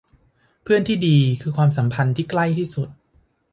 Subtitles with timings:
[0.63, 2.89] เพื่อนที่ดีคือความสัมพันธ์ที่ใกล้ที่สุด